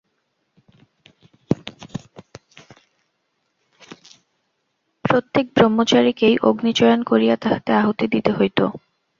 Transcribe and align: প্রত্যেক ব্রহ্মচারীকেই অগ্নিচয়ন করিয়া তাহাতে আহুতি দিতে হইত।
প্রত্যেক 5.05 5.45
ব্রহ্মচারীকেই 5.55 6.35
অগ্নিচয়ন 6.41 6.99
করিয়া 7.03 7.35
তাহাতে 7.35 7.71
আহুতি 7.73 8.05
দিতে 8.13 8.31
হইত। 8.37 8.59